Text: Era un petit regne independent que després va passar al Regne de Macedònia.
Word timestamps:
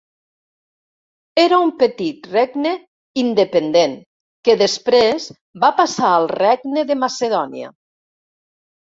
Era 1.41 1.57
un 1.65 1.67
petit 1.81 2.23
regne 2.29 2.71
independent 3.23 3.93
que 4.49 4.55
després 4.61 5.27
va 5.65 5.69
passar 5.81 6.09
al 6.13 6.25
Regne 6.33 6.85
de 6.93 6.97
Macedònia. 7.03 7.71